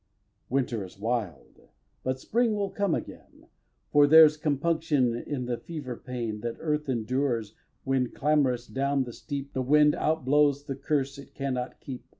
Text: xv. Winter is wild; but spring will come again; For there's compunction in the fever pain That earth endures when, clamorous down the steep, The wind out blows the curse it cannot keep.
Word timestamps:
xv. 0.01 0.49
Winter 0.49 0.83
is 0.83 0.97
wild; 0.99 1.69
but 2.03 2.19
spring 2.19 2.55
will 2.55 2.71
come 2.71 2.95
again; 2.95 3.45
For 3.91 4.07
there's 4.07 4.35
compunction 4.35 5.13
in 5.15 5.45
the 5.45 5.59
fever 5.59 5.95
pain 5.95 6.39
That 6.39 6.55
earth 6.57 6.89
endures 6.89 7.53
when, 7.83 8.09
clamorous 8.09 8.65
down 8.65 9.03
the 9.03 9.13
steep, 9.13 9.53
The 9.53 9.61
wind 9.61 9.93
out 9.93 10.25
blows 10.25 10.63
the 10.63 10.73
curse 10.75 11.19
it 11.19 11.35
cannot 11.35 11.79
keep. 11.79 12.03